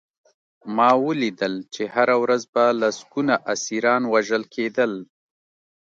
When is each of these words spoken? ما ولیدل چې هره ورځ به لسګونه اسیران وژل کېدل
ما 0.75 0.89
ولیدل 1.05 1.53
چې 1.73 1.83
هره 1.93 2.15
ورځ 2.23 2.41
به 2.53 2.63
لسګونه 2.81 3.33
اسیران 3.53 4.01
وژل 4.13 4.43
کېدل 4.55 4.91